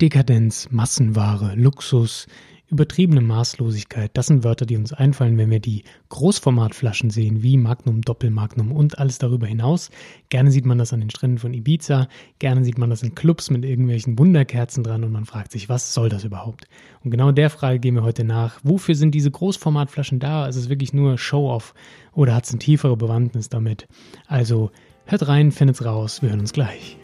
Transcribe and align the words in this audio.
Dekadenz, 0.00 0.68
Massenware, 0.70 1.56
Luxus, 1.56 2.28
übertriebene 2.68 3.20
Maßlosigkeit, 3.20 4.12
das 4.14 4.28
sind 4.28 4.44
Wörter, 4.44 4.64
die 4.64 4.76
uns 4.76 4.92
einfallen, 4.92 5.36
wenn 5.38 5.50
wir 5.50 5.58
die 5.58 5.82
Großformatflaschen 6.10 7.10
sehen, 7.10 7.42
wie 7.42 7.56
Magnum, 7.56 8.02
Doppelmagnum 8.02 8.70
und 8.70 9.00
alles 9.00 9.18
darüber 9.18 9.48
hinaus. 9.48 9.90
Gerne 10.28 10.52
sieht 10.52 10.66
man 10.66 10.78
das 10.78 10.92
an 10.92 11.00
den 11.00 11.10
Stränden 11.10 11.38
von 11.38 11.52
Ibiza, 11.52 12.06
gerne 12.38 12.62
sieht 12.62 12.78
man 12.78 12.90
das 12.90 13.02
in 13.02 13.16
Clubs 13.16 13.50
mit 13.50 13.64
irgendwelchen 13.64 14.16
Wunderkerzen 14.20 14.84
dran 14.84 15.02
und 15.02 15.10
man 15.10 15.24
fragt 15.24 15.50
sich, 15.50 15.68
was 15.68 15.92
soll 15.92 16.08
das 16.08 16.22
überhaupt? 16.22 16.68
Und 17.02 17.10
genau 17.10 17.32
der 17.32 17.50
Frage 17.50 17.80
gehen 17.80 17.96
wir 17.96 18.04
heute 18.04 18.22
nach. 18.22 18.60
Wofür 18.62 18.94
sind 18.94 19.16
diese 19.16 19.32
Großformatflaschen 19.32 20.20
da? 20.20 20.46
Ist 20.46 20.54
es 20.54 20.68
wirklich 20.68 20.92
nur 20.92 21.18
Show-off 21.18 21.74
oder 22.12 22.36
hat 22.36 22.44
es 22.44 22.50
eine 22.50 22.60
tiefere 22.60 22.96
Bewandtnis 22.96 23.48
damit? 23.48 23.88
Also 24.28 24.70
hört 25.06 25.26
rein, 25.26 25.50
findet's 25.50 25.84
raus, 25.84 26.22
wir 26.22 26.28
hören 26.28 26.38
uns 26.38 26.52
gleich. 26.52 26.98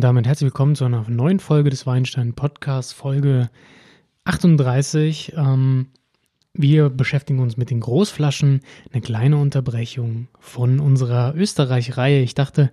Und 0.00 0.04
damit 0.04 0.26
herzlich 0.26 0.46
willkommen 0.46 0.76
zu 0.76 0.86
einer 0.86 1.04
neuen 1.10 1.40
Folge 1.40 1.68
des 1.68 1.86
Weinstein 1.86 2.32
Podcasts, 2.32 2.90
Folge 2.90 3.50
38. 4.24 5.34
Ähm, 5.36 5.88
wir 6.54 6.88
beschäftigen 6.88 7.38
uns 7.38 7.58
mit 7.58 7.68
den 7.68 7.80
Großflaschen, 7.80 8.60
eine 8.90 9.02
kleine 9.02 9.36
Unterbrechung 9.36 10.28
von 10.38 10.80
unserer 10.80 11.34
Österreich-Reihe. 11.34 12.22
Ich 12.22 12.32
dachte, 12.32 12.70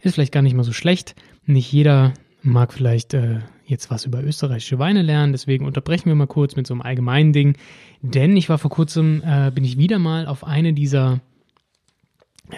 ist 0.00 0.14
vielleicht 0.14 0.32
gar 0.32 0.40
nicht 0.40 0.54
mal 0.54 0.64
so 0.64 0.72
schlecht. 0.72 1.16
Nicht 1.44 1.70
jeder 1.70 2.14
mag 2.40 2.72
vielleicht 2.72 3.12
äh, 3.12 3.40
jetzt 3.66 3.90
was 3.90 4.06
über 4.06 4.24
österreichische 4.24 4.78
Weine 4.78 5.02
lernen, 5.02 5.32
deswegen 5.32 5.66
unterbrechen 5.66 6.06
wir 6.06 6.14
mal 6.14 6.28
kurz 6.28 6.56
mit 6.56 6.66
so 6.66 6.72
einem 6.72 6.80
allgemeinen 6.80 7.34
Ding. 7.34 7.58
Denn 8.00 8.38
ich 8.38 8.48
war 8.48 8.56
vor 8.56 8.70
kurzem, 8.70 9.22
äh, 9.22 9.50
bin 9.50 9.64
ich 9.64 9.76
wieder 9.76 9.98
mal 9.98 10.26
auf 10.26 10.44
eine 10.44 10.72
dieser 10.72 11.20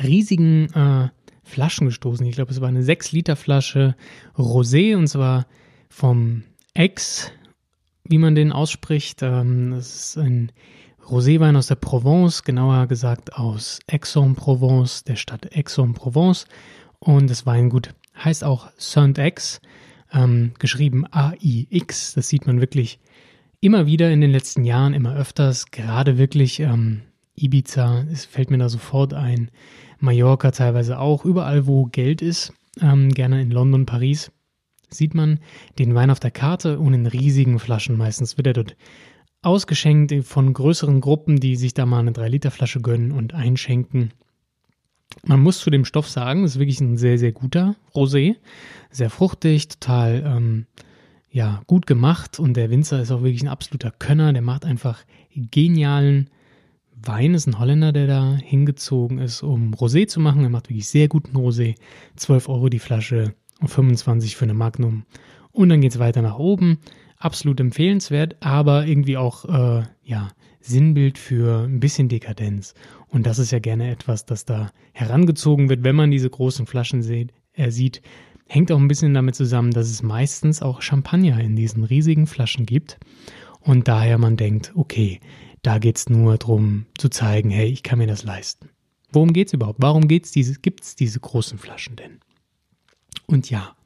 riesigen 0.01 0.73
äh, 0.75 1.09
Flaschen 1.43 1.87
gestoßen. 1.87 2.25
Ich 2.27 2.35
glaube, 2.35 2.53
es 2.53 2.61
war 2.61 2.69
eine 2.69 2.83
6-Liter-Flasche 2.83 3.97
Rosé 4.37 4.97
und 4.97 5.09
zwar 5.09 5.47
vom 5.89 6.45
Ex, 6.75 7.33
wie 8.05 8.19
man 8.19 8.35
den 8.35 8.53
ausspricht. 8.53 9.23
Ähm, 9.23 9.73
das 9.73 9.95
ist 9.95 10.19
ein 10.19 10.53
Roséwein 11.07 11.57
aus 11.57 11.67
der 11.67 11.75
Provence, 11.75 12.45
genauer 12.45 12.87
gesagt 12.87 13.35
aus 13.35 13.81
Aix-en-Provence, 13.91 15.05
der 15.05 15.17
Stadt 15.17 15.55
Aix-en-Provence. 15.55 16.47
Und 16.99 17.29
das 17.29 17.45
Weingut 17.47 17.95
heißt 18.17 18.45
auch 18.45 18.71
Saint-Ex, 18.77 19.61
ähm, 20.13 20.53
geschrieben 20.59 21.05
A-I-X. 21.11 22.15
Das 22.15 22.29
sieht 22.29 22.47
man 22.47 22.61
wirklich 22.61 23.01
immer 23.61 23.87
wieder 23.87 24.11
in 24.11 24.21
den 24.21 24.31
letzten 24.31 24.65
Jahren, 24.65 24.95
immer 24.95 25.15
öfters. 25.15 25.71
Gerade 25.71 26.19
wirklich 26.19 26.61
ähm, 26.61 27.03
Ibiza, 27.37 28.05
es 28.13 28.25
fällt 28.25 28.51
mir 28.51 28.59
da 28.59 28.69
sofort 28.69 29.15
ein. 29.15 29.51
Mallorca 30.03 30.51
teilweise 30.51 30.99
auch, 30.99 31.25
überall 31.25 31.67
wo 31.67 31.87
Geld 31.87 32.23
ist, 32.23 32.53
ähm, 32.81 33.11
gerne 33.11 33.41
in 33.41 33.51
London, 33.51 33.87
Paris, 33.87 34.33
sieht 34.91 35.15
man 35.15 35.39
den 35.79 35.95
Wein 35.95 36.11
auf 36.11 36.21
der 36.21 36.31
Karte 36.31 36.79
und 36.79 36.93
in 36.93 37.07
riesigen 37.07 37.59
Flaschen. 37.59 37.97
Meistens 37.97 38.37
wird 38.37 38.49
er 38.49 38.53
dort 38.53 38.77
ausgeschenkt 39.43 40.13
von 40.25 40.53
größeren 40.53 41.01
Gruppen, 41.01 41.41
die 41.41 41.57
sich 41.57 41.75
da 41.75 41.87
mal 41.87 42.01
eine 42.01 42.13
3-Liter-Flasche 42.13 42.81
gönnen 42.81 43.13
und 43.13 43.35
einschenken. 43.35 44.13
Man 45.25 45.41
muss 45.41 45.61
zu 45.61 45.71
dem 45.71 45.85
Stoff 45.85 46.09
sagen, 46.09 46.45
es 46.45 46.53
ist 46.53 46.59
wirklich 46.59 46.81
ein 46.81 46.97
sehr, 46.97 47.19
sehr 47.19 47.33
guter 47.33 47.77
Rosé. 47.95 48.37
Sehr 48.91 49.11
fruchtig, 49.11 49.69
total 49.69 50.23
ähm, 50.27 50.67
ja, 51.31 51.63
gut 51.67 51.87
gemacht 51.87 52.39
und 52.39 52.55
der 52.57 52.71
Winzer 52.71 53.01
ist 53.01 53.11
auch 53.11 53.23
wirklich 53.23 53.43
ein 53.43 53.49
absoluter 53.49 53.91
Könner. 53.91 54.33
Der 54.33 54.43
macht 54.43 54.65
einfach 54.65 55.05
genialen 55.35 56.29
Wein 57.05 57.35
ist 57.35 57.47
ein 57.47 57.59
Holländer, 57.59 57.93
der 57.93 58.07
da 58.07 58.37
hingezogen 58.37 59.19
ist, 59.19 59.43
um 59.43 59.75
Rosé 59.75 60.07
zu 60.07 60.21
machen. 60.21 60.45
Er 60.45 60.51
macht 60.51 60.69
wirklich 60.69 60.89
sehr 60.89 61.09
guten 61.09 61.37
Rosé. 61.37 61.75
12 62.17 62.49
Euro 62.49 62.69
die 62.69 62.79
Flasche 62.79 63.35
und 63.61 63.69
25 63.69 64.37
für 64.37 64.45
eine 64.45 64.55
Magnum. 64.55 65.05
Und 65.51 65.69
dann 65.69 65.81
geht 65.81 65.93
es 65.93 65.99
weiter 65.99 66.23
nach 66.23 66.39
oben. 66.39 66.79
Absolut 67.19 67.61
empfehlenswert, 67.61 68.37
aber 68.41 68.87
irgendwie 68.87 69.17
auch, 69.17 69.45
äh, 69.45 69.83
ja, 70.03 70.31
Sinnbild 70.61 71.19
für 71.19 71.65
ein 71.65 71.81
bisschen 71.81 72.09
Dekadenz. 72.09 72.75
Und 73.09 73.27
das 73.27 73.39
ist 73.39 73.51
ja 73.51 73.59
gerne 73.59 73.91
etwas, 73.91 74.25
das 74.25 74.45
da 74.45 74.71
herangezogen 74.93 75.69
wird, 75.69 75.85
wenn 75.85 75.97
man 75.97 76.11
diese 76.11 76.31
großen 76.31 76.67
Flaschen 76.67 77.03
sieht. 77.03 77.33
Er 77.53 77.73
sieht, 77.73 78.01
hängt 78.47 78.71
auch 78.71 78.79
ein 78.79 78.89
bisschen 78.89 79.13
damit 79.13 79.35
zusammen, 79.35 79.73
dass 79.73 79.91
es 79.91 80.03
meistens 80.03 80.63
auch 80.63 80.83
Champagner 80.83 81.41
in 81.41 81.57
diesen 81.57 81.85
riesigen 81.85 82.27
Flaschen 82.27 82.65
gibt. 82.65 82.99
Und 83.61 83.89
daher 83.89 84.19
man 84.19 84.37
denkt, 84.37 84.73
okay, 84.75 85.21
da 85.63 85.79
geht 85.79 85.97
es 85.97 86.09
nur 86.09 86.37
darum 86.37 86.87
zu 86.99 87.09
zeigen, 87.09 87.51
hey, 87.51 87.69
ich 87.69 87.83
kann 87.83 87.99
mir 87.99 88.07
das 88.07 88.25
leisten. 88.25 88.69
Worum 89.13 89.33
geht 89.33 89.49
es 89.49 89.53
überhaupt? 89.53 89.81
Warum 89.81 90.09
diese, 90.09 90.61
gibt 90.61 90.83
es 90.83 90.97
diese 90.97 91.21
großen 91.21 91.59
Flaschen 91.59 91.97
denn? 91.97 92.21
Und 93.27 93.51
ja, 93.51 93.77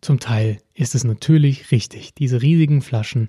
zum 0.00 0.20
Teil 0.20 0.58
ist 0.74 0.94
es 0.94 1.04
natürlich 1.04 1.70
richtig. 1.70 2.14
Diese 2.14 2.42
riesigen 2.42 2.82
Flaschen 2.82 3.28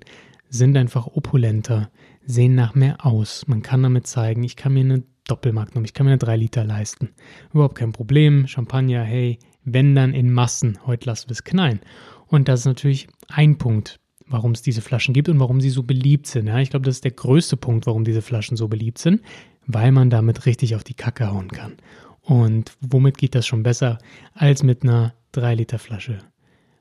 sind 0.50 0.76
einfach 0.76 1.06
opulenter, 1.06 1.90
sehen 2.26 2.54
nach 2.54 2.74
mehr 2.74 3.06
aus. 3.06 3.46
Man 3.46 3.62
kann 3.62 3.82
damit 3.82 4.06
zeigen, 4.06 4.44
ich 4.44 4.56
kann 4.56 4.74
mir 4.74 4.80
eine 4.80 5.02
Doppelmagnum, 5.26 5.84
ich 5.84 5.94
kann 5.94 6.06
mir 6.06 6.12
eine 6.12 6.18
3 6.18 6.36
Liter 6.36 6.64
leisten. 6.64 7.10
Überhaupt 7.52 7.76
kein 7.76 7.92
Problem. 7.92 8.46
Champagner, 8.46 9.04
hey, 9.04 9.38
wenn 9.64 9.94
dann 9.94 10.14
in 10.14 10.32
Massen, 10.32 10.78
heute 10.86 11.06
lassen 11.06 11.28
wir 11.28 11.32
es 11.32 11.44
knallen. 11.44 11.80
Und 12.26 12.48
das 12.48 12.60
ist 12.60 12.66
natürlich 12.66 13.08
ein 13.28 13.58
Punkt, 13.58 13.98
warum 14.28 14.52
es 14.52 14.62
diese 14.62 14.80
Flaschen 14.80 15.14
gibt 15.14 15.28
und 15.28 15.40
warum 15.40 15.60
sie 15.60 15.70
so 15.70 15.82
beliebt 15.82 16.26
sind. 16.26 16.46
Ja, 16.46 16.58
ich 16.58 16.70
glaube, 16.70 16.84
das 16.84 16.96
ist 16.96 17.04
der 17.04 17.12
größte 17.12 17.56
Punkt, 17.56 17.86
warum 17.86 18.04
diese 18.04 18.22
Flaschen 18.22 18.56
so 18.56 18.68
beliebt 18.68 18.98
sind, 18.98 19.22
weil 19.66 19.92
man 19.92 20.10
damit 20.10 20.46
richtig 20.46 20.74
auf 20.74 20.84
die 20.84 20.94
Kacke 20.94 21.30
hauen 21.30 21.48
kann. 21.48 21.76
Und 22.22 22.72
womit 22.80 23.18
geht 23.18 23.34
das 23.34 23.46
schon 23.46 23.62
besser 23.62 23.98
als 24.34 24.62
mit 24.62 24.82
einer 24.82 25.14
3-Liter 25.34 25.78
Flasche? 25.78 26.18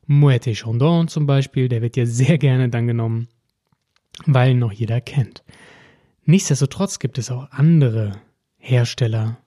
Moët 0.07 0.53
Chandon 0.53 1.07
zum 1.07 1.25
Beispiel, 1.25 1.69
der 1.69 1.81
wird 1.81 1.97
ja 1.97 2.05
sehr 2.05 2.37
gerne 2.37 2.69
dann 2.69 2.87
genommen, 2.87 3.27
weil 4.25 4.55
noch 4.55 4.71
jeder 4.71 5.01
kennt. 5.01 5.43
Nichtsdestotrotz 6.25 6.99
gibt 6.99 7.17
es 7.17 7.31
auch 7.31 7.51
andere 7.51 8.19
Hersteller, 8.57 9.37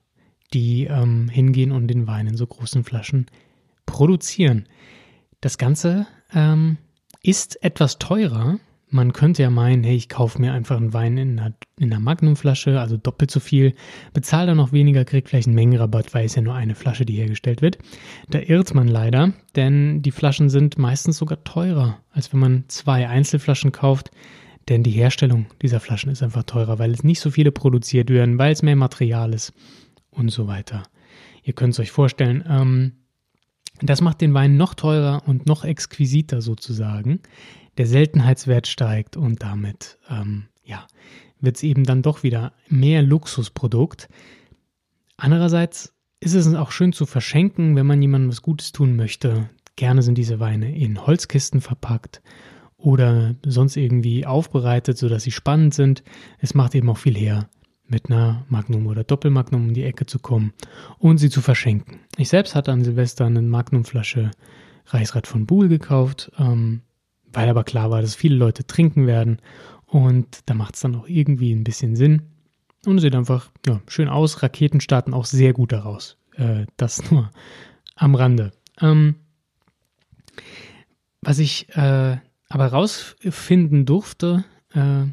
die 0.53 0.85
ähm, 0.85 1.29
hingehen 1.29 1.71
und 1.71 1.87
den 1.87 2.07
Wein 2.07 2.27
in 2.27 2.37
so 2.37 2.47
großen 2.47 2.83
Flaschen 2.83 3.27
produzieren. 3.85 4.67
Das 5.39 5.57
Ganze 5.57 6.07
ähm, 6.33 6.77
ist 7.23 7.63
etwas 7.63 7.99
teurer. 7.99 8.59
Man 8.93 9.13
könnte 9.13 9.41
ja 9.41 9.49
meinen, 9.49 9.83
hey, 9.83 9.95
ich 9.95 10.09
kaufe 10.09 10.39
mir 10.39 10.51
einfach 10.51 10.75
einen 10.75 10.93
Wein 10.93 11.17
in 11.17 11.39
einer, 11.39 11.53
in 11.79 11.93
einer 11.93 12.01
Magnumflasche, 12.01 12.79
also 12.81 12.97
doppelt 12.97 13.31
so 13.31 13.39
viel, 13.39 13.73
bezahle 14.13 14.47
dann 14.47 14.57
noch 14.57 14.73
weniger, 14.73 15.05
kriege 15.05 15.29
vielleicht 15.29 15.47
einen 15.47 15.55
Mengenrabatt, 15.55 16.13
weil 16.13 16.25
es 16.25 16.35
ja 16.35 16.41
nur 16.41 16.55
eine 16.55 16.75
Flasche, 16.75 17.05
die 17.05 17.15
hergestellt 17.15 17.61
wird. 17.61 17.77
Da 18.29 18.39
irrt 18.39 18.73
man 18.73 18.89
leider, 18.89 19.31
denn 19.55 20.01
die 20.01 20.11
Flaschen 20.11 20.49
sind 20.49 20.77
meistens 20.77 21.17
sogar 21.17 21.41
teurer, 21.45 21.99
als 22.11 22.33
wenn 22.33 22.41
man 22.41 22.65
zwei 22.67 23.07
Einzelflaschen 23.07 23.71
kauft. 23.71 24.11
Denn 24.67 24.83
die 24.83 24.91
Herstellung 24.91 25.47
dieser 25.61 25.79
Flaschen 25.79 26.11
ist 26.11 26.21
einfach 26.21 26.43
teurer, 26.43 26.79
weil 26.79 26.91
es 26.91 27.03
nicht 27.03 27.21
so 27.21 27.31
viele 27.31 27.51
produziert 27.51 28.09
werden, 28.09 28.37
weil 28.37 28.51
es 28.51 28.61
mehr 28.61 28.75
Material 28.75 29.33
ist 29.33 29.53
und 30.11 30.29
so 30.29 30.47
weiter. 30.47 30.83
Ihr 31.43 31.53
könnt 31.53 31.73
es 31.73 31.79
euch 31.79 31.91
vorstellen, 31.91 32.43
ähm, 32.47 32.93
das 33.81 34.01
macht 34.01 34.21
den 34.21 34.33
Wein 34.33 34.57
noch 34.57 34.73
teurer 34.73 35.23
und 35.25 35.45
noch 35.45 35.63
exquisiter 35.63 36.41
sozusagen. 36.41 37.19
Der 37.77 37.87
Seltenheitswert 37.87 38.67
steigt 38.67 39.17
und 39.17 39.41
damit 39.43 39.97
ähm, 40.09 40.45
ja, 40.63 40.87
wird 41.39 41.57
es 41.57 41.63
eben 41.63 41.83
dann 41.83 42.01
doch 42.01 42.23
wieder 42.23 42.53
mehr 42.67 43.01
Luxusprodukt. 43.01 44.07
Andererseits 45.17 45.93
ist 46.19 46.35
es 46.35 46.53
auch 46.53 46.71
schön 46.71 46.93
zu 46.93 47.05
verschenken, 47.05 47.75
wenn 47.75 47.87
man 47.87 48.01
jemandem 48.01 48.29
was 48.29 48.41
Gutes 48.41 48.71
tun 48.71 48.95
möchte. 48.95 49.49
Gerne 49.75 50.03
sind 50.03 50.17
diese 50.17 50.39
Weine 50.39 50.75
in 50.75 51.05
Holzkisten 51.05 51.61
verpackt 51.61 52.21
oder 52.77 53.35
sonst 53.45 53.77
irgendwie 53.77 54.25
aufbereitet, 54.25 54.97
sodass 54.97 55.23
sie 55.23 55.31
spannend 55.31 55.73
sind. 55.73 56.03
Es 56.39 56.53
macht 56.53 56.75
eben 56.75 56.89
auch 56.89 56.97
viel 56.97 57.15
her, 57.15 57.49
mit 57.91 58.09
einer 58.09 58.45
Magnum 58.49 58.87
oder 58.87 59.03
Doppelmagnum 59.03 59.67
um 59.67 59.73
die 59.73 59.83
Ecke 59.83 60.05
zu 60.05 60.17
kommen 60.17 60.53
und 60.97 61.19
sie 61.19 61.29
zu 61.29 61.41
verschenken. 61.41 61.99
Ich 62.17 62.29
selbst 62.29 62.55
hatte 62.55 62.71
an 62.71 62.83
Silvester 62.83 63.25
eine 63.25 63.41
Magnumflasche 63.41 64.31
Reisrad 64.87 65.27
von 65.27 65.45
Buhl 65.45 65.67
gekauft, 65.67 66.31
ähm, 66.39 66.81
weil 67.31 67.49
aber 67.49 67.63
klar 67.63 67.91
war, 67.91 68.01
dass 68.01 68.15
viele 68.15 68.35
Leute 68.35 68.65
trinken 68.65 69.05
werden 69.05 69.37
und 69.85 70.39
da 70.47 70.53
macht 70.53 70.75
es 70.75 70.81
dann 70.81 70.95
auch 70.95 71.07
irgendwie 71.07 71.53
ein 71.53 71.63
bisschen 71.63 71.95
Sinn, 71.95 72.23
und 72.85 72.99
sieht 72.99 73.15
einfach 73.15 73.51
ja, 73.65 73.81
schön 73.87 74.09
aus. 74.09 74.41
Raketen 74.41 74.81
starten 74.81 75.13
auch 75.13 75.25
sehr 75.25 75.53
gut 75.53 75.71
daraus. 75.71 76.17
Äh, 76.35 76.65
das 76.77 77.11
nur 77.11 77.31
am 77.95 78.15
Rande. 78.15 78.51
Ähm, 78.79 79.15
was 81.21 81.39
ich 81.39 81.69
äh, 81.75 82.17
aber 82.49 82.67
rausfinden 82.67 83.85
durfte 83.85 84.43
äh, 84.73 85.03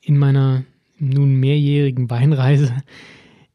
in 0.00 0.18
meiner 0.18 0.64
nun 1.02 1.34
mehrjährigen 1.34 2.10
Weinreise, 2.10 2.72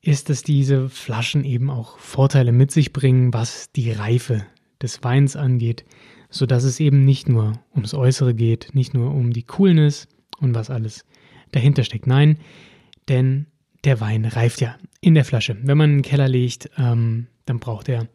ist, 0.01 0.29
dass 0.29 0.43
diese 0.43 0.89
Flaschen 0.89 1.43
eben 1.43 1.69
auch 1.69 1.97
Vorteile 1.99 2.51
mit 2.51 2.71
sich 2.71 2.93
bringen, 2.93 3.33
was 3.33 3.71
die 3.71 3.91
Reife 3.91 4.45
des 4.81 5.03
Weins 5.03 5.35
angeht, 5.35 5.85
sodass 6.29 6.63
es 6.63 6.79
eben 6.79 7.03
nicht 7.03 7.27
nur 7.27 7.59
ums 7.73 7.93
Äußere 7.93 8.33
geht, 8.33 8.69
nicht 8.73 8.93
nur 8.93 9.11
um 9.11 9.31
die 9.31 9.43
Coolness 9.43 10.07
und 10.39 10.53
was 10.55 10.69
alles 10.69 11.05
dahinter 11.51 11.83
steckt. 11.83 12.07
Nein, 12.07 12.37
denn 13.09 13.47
der 13.83 13.99
Wein 13.99 14.25
reift 14.25 14.61
ja 14.61 14.77
in 15.01 15.15
der 15.15 15.25
Flasche. 15.25 15.57
Wenn 15.61 15.77
man 15.77 15.89
in 15.89 15.97
den 15.97 16.03
Keller 16.03 16.27
legt, 16.27 16.69
ähm, 16.77 17.27
dann 17.49 17.59
braucht 17.59 17.89
er. 17.89 18.07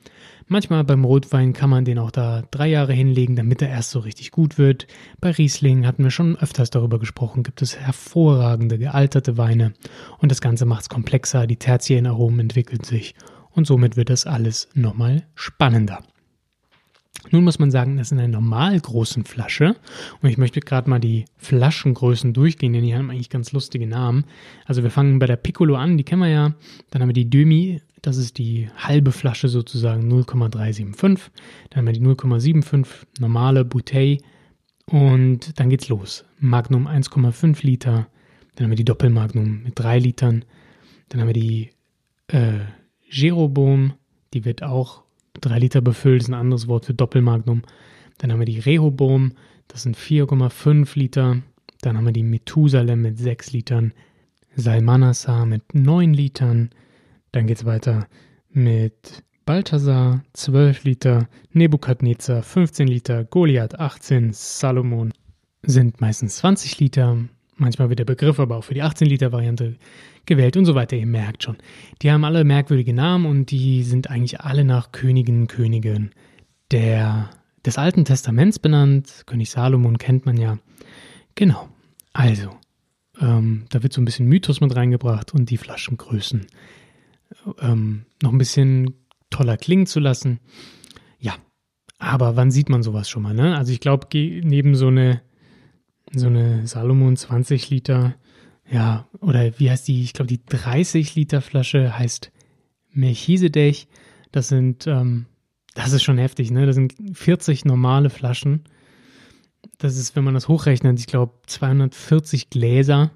Manchmal 0.47 0.85
beim 0.85 1.05
Rotwein 1.05 1.53
kann 1.53 1.71
man 1.71 1.85
den 1.85 1.99
auch 1.99 2.11
da 2.11 2.43
drei 2.51 2.69
Jahre 2.69 2.93
hinlegen, 2.93 3.37
damit 3.37 3.63
er 3.63 3.69
erst 3.69 3.91
so 3.91 4.01
richtig 4.01 4.31
gut 4.31 4.59
wird. 4.59 4.87
Bei 5.21 5.31
Riesling 5.31 5.87
hatten 5.87 6.05
wir 6.05 6.11
schon 6.11 6.37
öfters 6.37 6.71
darüber 6.71 6.99
gesprochen, 6.99 7.43
gibt 7.43 7.63
es 7.63 7.79
hervorragende, 7.79 8.79
gealterte 8.79 9.39
Weine. 9.39 9.73
Und 10.19 10.31
das 10.31 10.41
Ganze 10.41 10.67
macht 10.67 10.83
es 10.83 10.89
komplexer, 10.89 11.47
die 11.47 11.57
tertiären 11.57 12.07
Aromen 12.07 12.41
entwickeln 12.41 12.85
sich. 12.85 13.15
Und 13.51 13.67
somit 13.67 13.97
wird 13.97 14.11
das 14.11 14.27
alles 14.27 14.69
nochmal 14.75 15.25
spannender. 15.35 16.01
Nun 17.31 17.45
muss 17.45 17.59
man 17.59 17.71
sagen, 17.71 17.97
das 17.97 18.11
in 18.11 18.19
einer 18.19 18.29
normal 18.29 18.79
großen 18.79 19.25
Flasche, 19.25 19.77
und 20.21 20.29
ich 20.29 20.39
möchte 20.39 20.61
gerade 20.61 20.91
mal 20.91 20.99
die 20.99 21.25
Flaschengrößen 21.37 22.33
durchgehen, 22.33 22.73
denn 22.73 22.83
die 22.83 22.95
haben 22.95 23.11
eigentlich 23.11 23.31
ganz 23.31 23.53
lustige 23.53 23.87
Namen. 23.87 24.25
Also 24.67 24.83
wir 24.83 24.91
fangen 24.91 25.19
bei 25.19 25.27
der 25.27 25.37
Piccolo 25.37 25.77
an, 25.77 25.97
die 25.97 26.05
kennen 26.05 26.23
wir 26.23 26.29
ja. 26.29 26.55
Dann 26.91 27.01
haben 27.01 27.09
wir 27.09 27.15
die 27.15 27.31
Demi, 27.31 27.81
das 28.03 28.17
ist 28.17 28.39
die 28.39 28.69
halbe 28.77 29.13
Flasche 29.13 29.49
sozusagen 29.49 30.09
0,375. 30.09 31.31
Dann 31.71 31.79
haben 31.79 31.87
wir 31.87 31.93
die 31.93 32.01
0,75 32.01 32.87
normale 33.21 33.65
Bouteille 33.65 34.19
und 34.87 35.59
dann 35.59 35.71
geht's 35.71 35.89
los. 35.89 36.25
Magnum 36.39 36.89
1,5 36.89 37.65
Liter. 37.65 38.09
Dann 38.55 38.65
haben 38.65 38.71
wir 38.73 38.77
die 38.77 38.85
Doppelmagnum 38.85 39.63
mit 39.63 39.79
3 39.79 40.01
Litern. 40.01 40.45
Dann 41.09 41.21
haben 41.21 41.29
wir 41.29 41.35
die 41.35 41.71
äh, 42.27 42.61
Jeroboam, 43.09 43.95
die 44.35 44.45
wird 44.45 44.63
auch 44.63 45.05
3 45.41 45.59
Liter 45.61 45.81
befüllt, 45.81 46.23
ist 46.23 46.29
ein 46.29 46.35
anderes 46.35 46.67
Wort 46.67 46.87
für 46.87 46.95
Doppelmagnum. 46.95 47.63
Dann 48.19 48.33
haben 48.33 48.41
wir 48.41 48.47
die 48.47 48.59
Rehoboam, 48.59 49.33
das 49.69 49.85
sind 49.85 49.97
4,5 49.97 50.99
Liter. 50.99 51.43
Dann 51.81 51.97
haben 51.97 52.05
wir 52.05 52.13
die 52.13 52.23
Methusalem 52.23 53.03
mit 53.03 53.19
6 53.19 53.53
Litern. 53.53 53.93
Salmanasar 54.55 55.47
mit 55.47 55.75
9 55.75 56.13
Litern. 56.13 56.71
Dann 57.33 57.47
geht 57.47 57.59
es 57.59 57.65
weiter 57.65 58.07
mit 58.51 59.25
Balthasar 59.45 60.23
12 60.35 60.85
Liter, 60.85 61.29
Nebukadnezar 61.53 62.43
15 62.43 62.87
Liter, 62.87 63.25
Goliath 63.25 63.79
18, 63.81 64.33
Salomon 64.33 65.13
sind 65.63 66.01
meistens 66.01 66.37
20 66.37 66.79
Liter. 66.79 67.19
Manchmal 67.57 67.89
wird 67.89 67.99
der 67.99 68.05
Begriff 68.05 68.39
aber 68.39 68.57
auch 68.57 68.65
für 68.65 68.75
die 68.75 68.83
18 68.83 69.09
Liter 69.09 69.33
Variante 69.33 69.77
gewählt 70.27 70.57
und 70.57 70.65
so 70.65 70.75
weiter. 70.75 70.97
Ihr 70.97 71.07
merkt 71.07 71.43
schon. 71.43 71.57
Die 72.03 72.11
haben 72.11 72.25
alle 72.25 72.45
merkwürdige 72.45 72.93
Namen 72.93 73.27
und 73.27 73.51
die 73.51 73.83
sind 73.83 74.11
eigentlich 74.11 74.41
alle 74.41 74.65
nach 74.65 74.93
Königinnen, 74.93 75.47
Königen 75.47 76.11
der, 76.71 77.31
des 77.65 77.79
Alten 77.79 78.05
Testaments 78.05 78.59
benannt. 78.59 79.25
König 79.27 79.51
Salomon 79.51 79.99
kennt 79.99 80.27
man 80.27 80.37
ja. 80.37 80.59
Genau. 81.35 81.69
Also, 82.13 82.51
ähm, 83.21 83.65
da 83.71 83.83
wird 83.83 83.93
so 83.93 84.01
ein 84.01 84.05
bisschen 84.05 84.27
Mythos 84.27 84.61
mit 84.61 84.75
reingebracht 84.75 85.35
und 85.35 85.51
die 85.51 85.57
Flaschengrößen 85.57 86.47
ähm, 87.61 88.05
noch 88.23 88.33
ein 88.33 88.39
bisschen 88.39 88.95
toller 89.31 89.57
klingen 89.57 89.87
zu 89.87 90.01
lassen. 90.01 90.41
Ja, 91.19 91.35
aber 91.99 92.37
wann 92.37 92.51
sieht 92.51 92.69
man 92.69 92.83
sowas 92.83 93.09
schon 93.09 93.23
mal? 93.23 93.35
Ne? 93.35 93.57
Also 93.57 93.73
ich 93.73 93.81
glaube, 93.81 94.07
neben 94.13 94.75
so 94.75 94.89
eine, 94.89 95.23
so 96.13 96.27
eine 96.27 96.67
Salomon 96.67 97.17
20 97.17 97.71
Liter, 97.71 98.15
ja, 98.71 99.07
oder 99.21 99.59
wie 99.59 99.71
heißt 99.71 99.89
die? 99.89 100.03
Ich 100.03 100.13
glaube, 100.13 100.29
die 100.29 100.45
30 100.45 101.15
Liter 101.15 101.41
Flasche 101.41 101.99
heißt 101.99 102.33
Melchisedech. 102.93 103.89
Das 104.31 104.49
sind, 104.49 104.87
ähm, 104.87 105.27
das 105.75 105.93
ist 105.93 106.03
schon 106.03 106.19
heftig, 106.19 106.51
ne? 106.51 106.67
Das 106.67 106.75
sind 106.75 106.95
40 107.13 107.65
normale 107.65 108.09
Flaschen. 108.11 108.65
Das 109.79 109.97
ist, 109.97 110.17
wenn 110.17 110.25
man 110.25 110.35
das 110.35 110.49
hochrechnet, 110.49 110.99
ich 110.99 111.07
glaube, 111.07 111.35
240 111.47 112.51
Gläser, 112.51 113.11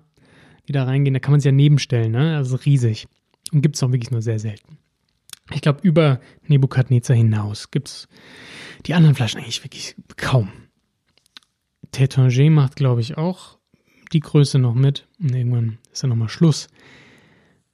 die 0.68 0.72
da 0.72 0.84
reingehen. 0.84 1.14
Da 1.14 1.20
kann 1.20 1.32
man 1.32 1.38
es 1.38 1.44
ja 1.44 1.52
nebenstellen, 1.52 2.12
ne? 2.12 2.36
Also 2.36 2.56
riesig. 2.56 3.06
Und 3.52 3.62
gibt 3.62 3.76
es 3.76 3.82
auch 3.82 3.93
wirklich 3.93 4.10
nur 4.10 4.22
sehr 4.22 4.38
selten. 4.38 4.78
Ich 5.52 5.60
glaube, 5.60 5.81
über 5.82 6.20
Nebukadnezar 6.46 7.16
hinaus 7.16 7.70
gibt 7.70 7.88
es 7.88 8.08
die 8.87 8.94
anderen 8.94 9.14
Flaschen 9.14 9.40
eigentlich 9.40 9.62
wirklich 9.62 9.94
kaum. 10.16 10.50
Tétanger 11.93 12.50
macht, 12.50 12.76
glaube 12.76 13.00
ich, 13.00 13.16
auch 13.16 13.58
die 14.12 14.20
Größe 14.20 14.58
noch 14.58 14.75
mit. 14.75 15.06
Und 15.20 15.34
irgendwann 15.34 15.78
ist 15.93 16.02
ja 16.02 16.08
nochmal 16.08 16.28
Schluss. 16.28 16.69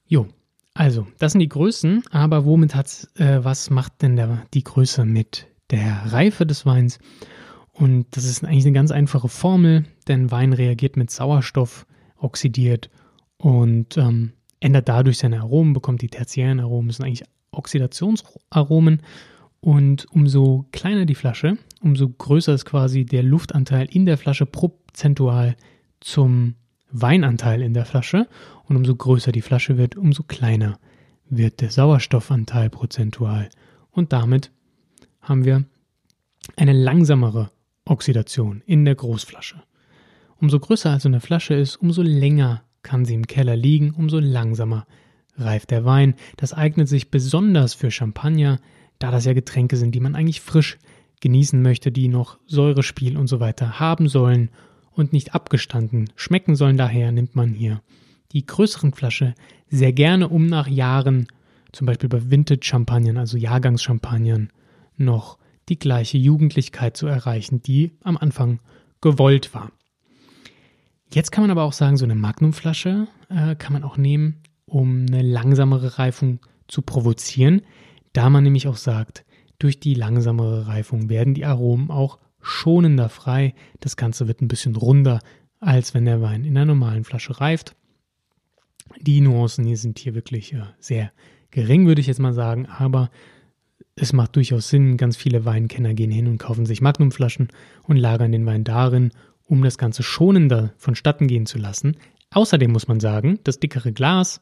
Jo, 0.06 0.28
also, 0.74 1.06
das 1.18 1.32
sind 1.32 1.40
die 1.40 1.48
Größen, 1.48 2.02
aber 2.10 2.44
womit 2.44 2.74
hat's, 2.74 3.08
äh, 3.16 3.40
was 3.42 3.70
macht 3.70 4.02
denn 4.02 4.16
der, 4.16 4.46
die 4.54 4.64
Größe 4.64 5.04
mit 5.04 5.46
der 5.70 6.12
Reife 6.12 6.46
des 6.46 6.64
Weins? 6.64 6.98
Und 7.72 8.16
das 8.16 8.24
ist 8.24 8.44
eigentlich 8.44 8.64
eine 8.64 8.74
ganz 8.74 8.90
einfache 8.90 9.28
Formel, 9.28 9.84
denn 10.08 10.30
Wein 10.30 10.52
reagiert 10.52 10.96
mit 10.96 11.10
Sauerstoff, 11.10 11.86
oxidiert 12.16 12.90
und 13.38 13.96
ähm, 13.96 14.32
ändert 14.62 14.88
dadurch 14.88 15.18
seine 15.18 15.40
Aromen, 15.40 15.72
bekommt 15.72 16.02
die 16.02 16.08
tertiären 16.08 16.60
Aromen, 16.60 16.88
das 16.88 16.96
sind 16.96 17.06
eigentlich 17.06 17.24
Oxidationsaromen. 17.50 19.02
Und 19.60 20.06
umso 20.10 20.66
kleiner 20.72 21.04
die 21.06 21.14
Flasche, 21.14 21.56
umso 21.80 22.08
größer 22.08 22.54
ist 22.54 22.64
quasi 22.64 23.04
der 23.04 23.22
Luftanteil 23.22 23.86
in 23.90 24.06
der 24.06 24.18
Flasche 24.18 24.46
prozentual 24.46 25.56
zum 26.00 26.54
Weinanteil 26.90 27.62
in 27.62 27.74
der 27.74 27.84
Flasche. 27.84 28.28
Und 28.64 28.76
umso 28.76 28.94
größer 28.94 29.32
die 29.32 29.42
Flasche 29.42 29.78
wird, 29.78 29.96
umso 29.96 30.24
kleiner 30.24 30.78
wird 31.28 31.60
der 31.60 31.70
Sauerstoffanteil 31.70 32.70
prozentual. 32.70 33.48
Und 33.90 34.12
damit 34.12 34.50
haben 35.20 35.44
wir 35.44 35.64
eine 36.56 36.72
langsamere 36.72 37.50
Oxidation 37.84 38.62
in 38.66 38.84
der 38.84 38.94
Großflasche. 38.94 39.62
Umso 40.40 40.58
größer 40.58 40.90
also 40.90 41.08
eine 41.08 41.20
Flasche 41.20 41.54
ist, 41.54 41.76
umso 41.76 42.02
länger 42.02 42.64
kann 42.82 43.04
sie 43.04 43.14
im 43.14 43.26
Keller 43.26 43.56
liegen, 43.56 43.92
umso 43.92 44.18
langsamer 44.18 44.86
reift 45.36 45.70
der 45.70 45.84
Wein. 45.84 46.14
Das 46.36 46.52
eignet 46.52 46.88
sich 46.88 47.10
besonders 47.10 47.74
für 47.74 47.90
Champagner, 47.90 48.60
da 48.98 49.10
das 49.10 49.24
ja 49.24 49.32
Getränke 49.32 49.76
sind, 49.76 49.94
die 49.94 50.00
man 50.00 50.14
eigentlich 50.14 50.40
frisch 50.40 50.78
genießen 51.20 51.60
möchte, 51.62 51.92
die 51.92 52.08
noch 52.08 52.38
Säurespiel 52.46 53.16
und 53.16 53.28
so 53.28 53.40
weiter 53.40 53.80
haben 53.80 54.08
sollen 54.08 54.50
und 54.90 55.12
nicht 55.12 55.34
abgestanden 55.34 56.10
schmecken 56.16 56.56
sollen. 56.56 56.76
Daher 56.76 57.12
nimmt 57.12 57.36
man 57.36 57.52
hier 57.52 57.82
die 58.32 58.44
größeren 58.44 58.92
Flasche 58.92 59.34
sehr 59.68 59.92
gerne, 59.92 60.28
um 60.28 60.46
nach 60.46 60.68
Jahren, 60.68 61.28
zum 61.72 61.86
Beispiel 61.86 62.08
bei 62.08 62.30
Vintage-Champagnern, 62.30 63.16
also 63.16 63.38
Jahrgangschampagnern, 63.38 64.50
noch 64.96 65.38
die 65.68 65.78
gleiche 65.78 66.18
Jugendlichkeit 66.18 66.96
zu 66.96 67.06
erreichen, 67.06 67.62
die 67.62 67.92
am 68.02 68.16
Anfang 68.16 68.60
gewollt 69.00 69.54
war. 69.54 69.70
Jetzt 71.14 71.30
kann 71.30 71.42
man 71.42 71.50
aber 71.50 71.64
auch 71.64 71.74
sagen, 71.74 71.98
so 71.98 72.04
eine 72.06 72.14
Magnumflasche 72.14 73.06
äh, 73.28 73.54
kann 73.56 73.74
man 73.74 73.84
auch 73.84 73.98
nehmen, 73.98 74.40
um 74.64 75.04
eine 75.06 75.20
langsamere 75.20 75.98
Reifung 75.98 76.40
zu 76.68 76.80
provozieren, 76.80 77.60
da 78.14 78.30
man 78.30 78.44
nämlich 78.44 78.66
auch 78.66 78.76
sagt, 78.76 79.24
durch 79.58 79.78
die 79.78 79.94
langsamere 79.94 80.66
Reifung 80.68 81.10
werden 81.10 81.34
die 81.34 81.44
Aromen 81.44 81.90
auch 81.90 82.18
schonender 82.40 83.10
frei. 83.10 83.54
Das 83.80 83.96
Ganze 83.96 84.26
wird 84.26 84.40
ein 84.40 84.48
bisschen 84.48 84.74
runder, 84.74 85.20
als 85.60 85.92
wenn 85.92 86.06
der 86.06 86.22
Wein 86.22 86.44
in 86.44 86.56
einer 86.56 86.64
normalen 86.64 87.04
Flasche 87.04 87.40
reift. 87.40 87.76
Die 88.98 89.20
Nuancen 89.20 89.66
hier 89.66 89.76
sind 89.76 89.98
hier 89.98 90.14
wirklich 90.14 90.54
äh, 90.54 90.62
sehr 90.78 91.12
gering, 91.50 91.86
würde 91.86 92.00
ich 92.00 92.06
jetzt 92.06 92.20
mal 92.20 92.32
sagen, 92.32 92.66
aber 92.66 93.10
es 93.96 94.14
macht 94.14 94.36
durchaus 94.36 94.70
Sinn. 94.70 94.96
Ganz 94.96 95.18
viele 95.18 95.44
Weinkenner 95.44 95.92
gehen 95.92 96.10
hin 96.10 96.26
und 96.26 96.38
kaufen 96.38 96.64
sich 96.64 96.80
Magnumflaschen 96.80 97.48
und 97.82 97.96
lagern 97.98 98.32
den 98.32 98.46
Wein 98.46 98.64
darin 98.64 99.12
um 99.52 99.62
das 99.62 99.76
Ganze 99.76 100.02
schonender 100.02 100.72
vonstatten 100.78 101.26
gehen 101.26 101.44
zu 101.44 101.58
lassen. 101.58 101.98
Außerdem 102.30 102.72
muss 102.72 102.88
man 102.88 103.00
sagen, 103.00 103.38
das 103.44 103.60
dickere 103.60 103.92
Glas, 103.92 104.40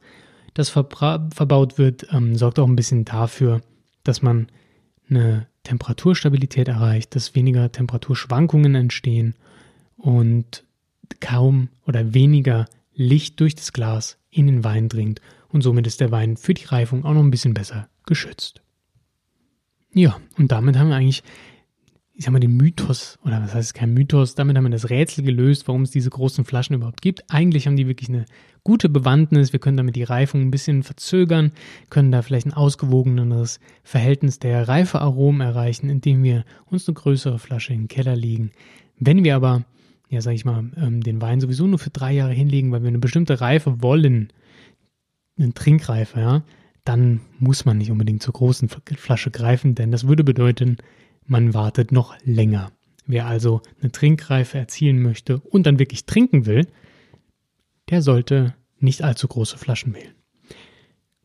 das 0.54 0.68
verbaut 0.68 1.78
wird, 1.78 2.06
ähm, 2.12 2.36
sorgt 2.36 2.60
auch 2.60 2.68
ein 2.68 2.76
bisschen 2.76 3.04
dafür, 3.04 3.60
dass 4.04 4.22
man 4.22 4.46
eine 5.08 5.48
Temperaturstabilität 5.64 6.68
erreicht, 6.68 7.16
dass 7.16 7.34
weniger 7.34 7.72
Temperaturschwankungen 7.72 8.76
entstehen 8.76 9.34
und 9.96 10.62
kaum 11.18 11.70
oder 11.88 12.14
weniger 12.14 12.66
Licht 12.94 13.40
durch 13.40 13.56
das 13.56 13.72
Glas 13.72 14.16
in 14.30 14.46
den 14.46 14.62
Wein 14.62 14.88
dringt 14.88 15.20
und 15.48 15.62
somit 15.62 15.88
ist 15.88 16.00
der 16.00 16.12
Wein 16.12 16.36
für 16.36 16.54
die 16.54 16.66
Reifung 16.66 17.04
auch 17.04 17.14
noch 17.14 17.24
ein 17.24 17.32
bisschen 17.32 17.54
besser 17.54 17.88
geschützt. 18.06 18.62
Ja, 19.92 20.20
und 20.38 20.52
damit 20.52 20.78
haben 20.78 20.90
wir 20.90 20.94
eigentlich 20.94 21.24
ich 22.20 22.26
sag 22.26 22.32
mal, 22.32 22.38
den 22.38 22.58
Mythos, 22.58 23.18
oder 23.24 23.42
was 23.42 23.54
heißt 23.54 23.72
kein 23.72 23.94
Mythos, 23.94 24.34
damit 24.34 24.54
haben 24.54 24.64
wir 24.64 24.70
das 24.70 24.90
Rätsel 24.90 25.24
gelöst, 25.24 25.66
warum 25.66 25.80
es 25.80 25.90
diese 25.90 26.10
großen 26.10 26.44
Flaschen 26.44 26.76
überhaupt 26.76 27.00
gibt. 27.00 27.24
Eigentlich 27.30 27.66
haben 27.66 27.76
die 27.76 27.86
wirklich 27.86 28.10
eine 28.10 28.26
gute 28.62 28.90
Bewandtnis. 28.90 29.54
Wir 29.54 29.58
können 29.58 29.78
damit 29.78 29.96
die 29.96 30.02
Reifung 30.02 30.42
ein 30.42 30.50
bisschen 30.50 30.82
verzögern, 30.82 31.52
können 31.88 32.12
da 32.12 32.20
vielleicht 32.20 32.44
ein 32.44 32.52
ausgewogeneres 32.52 33.58
Verhältnis 33.84 34.38
der 34.38 34.68
Reifearomen 34.68 35.40
erreichen, 35.40 35.88
indem 35.88 36.22
wir 36.22 36.44
uns 36.66 36.86
eine 36.86 36.94
größere 36.94 37.38
Flasche 37.38 37.72
in 37.72 37.84
den 37.84 37.88
Keller 37.88 38.16
legen. 38.16 38.50
Wenn 38.98 39.24
wir 39.24 39.34
aber, 39.34 39.64
ja, 40.10 40.20
sag 40.20 40.34
ich 40.34 40.44
mal, 40.44 40.70
ähm, 40.76 41.00
den 41.00 41.22
Wein 41.22 41.40
sowieso 41.40 41.66
nur 41.66 41.78
für 41.78 41.88
drei 41.88 42.12
Jahre 42.12 42.34
hinlegen, 42.34 42.70
weil 42.70 42.82
wir 42.82 42.88
eine 42.88 42.98
bestimmte 42.98 43.40
Reife 43.40 43.82
wollen, 43.82 44.30
eine 45.38 45.54
Trinkreife, 45.54 46.20
ja, 46.20 46.42
dann 46.84 47.22
muss 47.38 47.64
man 47.64 47.78
nicht 47.78 47.90
unbedingt 47.90 48.22
zur 48.22 48.34
großen 48.34 48.68
Flasche 48.68 49.30
greifen, 49.30 49.74
denn 49.74 49.90
das 49.90 50.06
würde 50.06 50.22
bedeuten, 50.22 50.76
man 51.30 51.54
wartet 51.54 51.92
noch 51.92 52.16
länger. 52.24 52.72
Wer 53.06 53.26
also 53.26 53.62
eine 53.80 53.92
Trinkreife 53.92 54.58
erzielen 54.58 55.00
möchte 55.00 55.38
und 55.38 55.64
dann 55.64 55.78
wirklich 55.78 56.04
trinken 56.04 56.44
will, 56.44 56.66
der 57.88 58.02
sollte 58.02 58.54
nicht 58.78 59.02
allzu 59.02 59.28
große 59.28 59.56
Flaschen 59.56 59.94
wählen. 59.94 60.14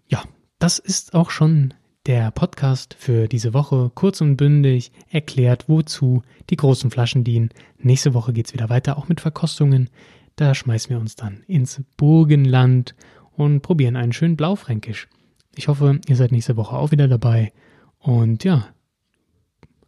Ja, 0.08 0.24
das 0.60 0.78
ist 0.78 1.16
auch 1.16 1.32
schon 1.32 1.74
der 2.06 2.30
Podcast 2.30 2.96
für 3.00 3.28
diese 3.28 3.56
Woche. 3.56 3.92
Kurz 3.96 4.22
und 4.22 4.38
bündig 4.38 4.92
erklärt, 5.10 5.68
wozu 5.68 6.22
die 6.52 6.56
großen 6.56 6.92
Flaschen 6.92 7.24
dienen. 7.24 7.50
Nächste 7.80 8.14
Woche 8.14 8.32
geht 8.32 8.46
es 8.46 8.54
wieder 8.54 8.70
weiter, 8.70 8.98
auch 8.98 9.08
mit 9.08 9.22
Verkostungen. 9.22 9.90
Da 10.36 10.54
schmeißen 10.54 10.92
wir 10.92 11.00
uns 11.00 11.16
dann 11.16 11.42
ins 11.48 11.82
Burgenland 11.98 12.96
und 13.32 13.62
probieren 13.62 13.96
einen 13.96 14.14
schönen 14.14 14.38
Blaufränkisch. 14.38 15.08
Ich 15.56 15.68
hoffe, 15.68 16.00
ihr 16.08 16.16
seid 16.16 16.32
nächste 16.32 16.58
Woche 16.58 16.76
auch 16.76 16.92
wieder 16.92 17.08
dabei. 17.08 17.54
Und 17.98 18.44
ja, 18.44 18.68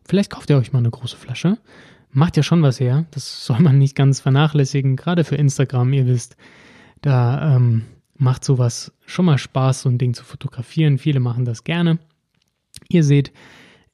Vielleicht 0.08 0.32
kauft 0.32 0.50
ihr 0.50 0.58
euch 0.58 0.74
mal 0.74 0.80
eine 0.80 0.90
große 0.90 1.18
Flasche. 1.18 1.58
Macht 2.12 2.38
ja 2.38 2.44
schon 2.44 2.64
was 2.64 2.80
her. 2.80 3.06
Das 3.12 3.46
soll 3.46 3.60
man 3.60 3.78
nicht 3.78 3.96
ganz 3.96 4.20
vernachlässigen. 4.20 4.96
Gerade 4.96 5.24
für 5.24 5.36
Instagram, 5.36 5.94
ihr 5.94 6.08
wisst, 6.08 6.38
da 7.02 7.56
ähm, 7.56 7.84
macht 8.16 8.44
sowas 8.44 8.94
schon 9.06 9.26
mal 9.26 9.38
Spaß, 9.38 9.82
so 9.82 9.90
ein 9.90 9.98
Ding 9.98 10.14
zu 10.14 10.24
fotografieren. 10.24 10.98
Viele 10.98 11.20
machen 11.20 11.46
das 11.46 11.64
gerne. 11.64 12.00
Ihr 12.90 13.04
seht 13.04 13.32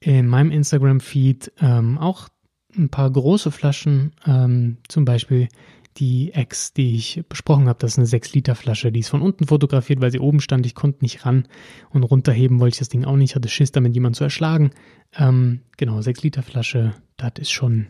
in 0.00 0.28
meinem 0.28 0.50
Instagram-Feed 0.50 1.52
ähm, 1.60 1.98
auch 1.98 2.28
ein 2.76 2.88
paar 2.88 3.10
große 3.10 3.50
Flaschen, 3.50 4.12
ähm, 4.26 4.78
zum 4.88 5.04
Beispiel 5.04 5.48
die 5.96 6.32
Ex, 6.32 6.72
die 6.72 6.96
ich 6.96 7.22
besprochen 7.28 7.68
habe, 7.68 7.78
das 7.78 7.92
ist 7.92 7.98
eine 7.98 8.06
6-Liter-Flasche. 8.08 8.90
Die 8.90 9.00
ist 9.00 9.08
von 9.08 9.22
unten 9.22 9.46
fotografiert, 9.46 10.00
weil 10.00 10.10
sie 10.10 10.18
oben 10.18 10.40
stand. 10.40 10.66
Ich 10.66 10.74
konnte 10.74 11.02
nicht 11.02 11.24
ran 11.24 11.46
und 11.90 12.02
runterheben 12.02 12.58
wollte 12.60 12.74
ich 12.74 12.78
das 12.80 12.88
Ding 12.88 13.04
auch 13.04 13.16
nicht. 13.16 13.36
Hatte 13.36 13.48
Schiss, 13.48 13.72
damit 13.72 13.94
jemand 13.94 14.16
zu 14.16 14.24
erschlagen. 14.24 14.70
Ähm, 15.16 15.60
genau, 15.76 15.98
6-Liter-Flasche, 15.98 16.94
das 17.16 17.32
ist 17.38 17.52
schon, 17.52 17.86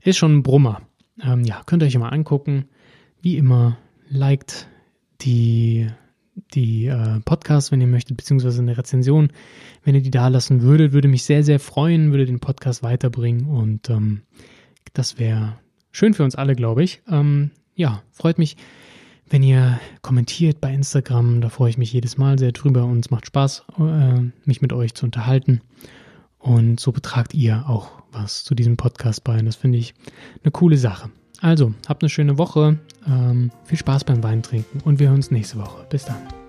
ist 0.00 0.18
schon 0.18 0.36
ein 0.36 0.42
Brummer. 0.42 0.82
Ähm, 1.22 1.44
ja, 1.44 1.62
könnt 1.66 1.82
ihr 1.82 1.86
euch 1.86 1.98
mal 1.98 2.10
angucken. 2.10 2.66
Wie 3.20 3.36
immer, 3.36 3.78
liked 4.08 4.68
die, 5.22 5.88
die 6.54 6.86
äh, 6.86 7.20
Podcasts, 7.24 7.72
wenn 7.72 7.80
ihr 7.80 7.86
möchtet, 7.86 8.16
beziehungsweise 8.16 8.62
eine 8.62 8.76
Rezension, 8.76 9.30
wenn 9.82 9.94
ihr 9.94 10.02
die 10.02 10.10
da 10.10 10.28
lassen 10.28 10.62
würdet, 10.62 10.92
würde 10.92 11.08
mich 11.08 11.24
sehr, 11.24 11.42
sehr 11.42 11.58
freuen, 11.58 12.12
würde 12.12 12.26
den 12.26 12.40
Podcast 12.40 12.82
weiterbringen 12.82 13.46
und 13.46 13.90
ähm, 13.90 14.22
das 14.92 15.18
wäre 15.18 15.58
schön 15.94 16.12
für 16.12 16.24
uns 16.24 16.34
alle, 16.34 16.54
glaube 16.54 16.82
ich. 16.82 17.00
Ähm, 17.10 17.50
ja, 17.74 18.02
freut 18.12 18.38
mich, 18.38 18.56
wenn 19.30 19.42
ihr 19.42 19.80
kommentiert 20.02 20.60
bei 20.60 20.72
Instagram. 20.72 21.40
Da 21.40 21.48
freue 21.48 21.70
ich 21.70 21.78
mich 21.78 21.92
jedes 21.92 22.18
Mal 22.18 22.38
sehr 22.38 22.52
drüber 22.52 22.84
und 22.84 23.04
es 23.04 23.10
macht 23.10 23.26
Spaß, 23.26 23.64
äh, 23.78 24.20
mich 24.44 24.60
mit 24.60 24.72
euch 24.72 24.94
zu 24.94 25.06
unterhalten. 25.06 25.60
Und 26.38 26.78
so 26.78 26.92
betragt 26.92 27.32
ihr 27.32 27.64
auch 27.68 27.90
was 28.12 28.44
zu 28.44 28.54
diesem 28.54 28.76
Podcast 28.76 29.24
bei. 29.24 29.38
Und 29.38 29.46
das 29.46 29.56
finde 29.56 29.78
ich 29.78 29.94
eine 30.42 30.50
coole 30.50 30.76
Sache. 30.76 31.10
Also, 31.40 31.74
habt 31.88 32.02
eine 32.02 32.10
schöne 32.10 32.38
Woche. 32.38 32.78
Ähm, 33.06 33.50
viel 33.64 33.78
Spaß 33.78 34.04
beim 34.04 34.22
Weintrinken 34.22 34.80
und 34.80 34.98
wir 34.98 35.08
hören 35.08 35.16
uns 35.16 35.30
nächste 35.30 35.58
Woche. 35.58 35.86
Bis 35.88 36.04
dann. 36.04 36.43